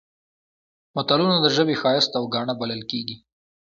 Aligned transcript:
متلونه 0.95 1.37
د 1.41 1.45
ژبې 1.55 1.75
ښایست 1.81 2.11
او 2.19 2.23
ګاڼه 2.33 2.53
بلل 2.59 2.81
کیږي 2.91 3.15